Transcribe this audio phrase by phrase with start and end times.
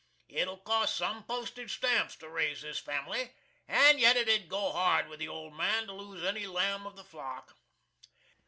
[0.29, 3.33] It'll cost some postage stamps to raise this fam'ly,
[3.67, 6.95] and yet it 'ud go hard with the old man to lose any lamb of
[6.95, 7.53] the flock.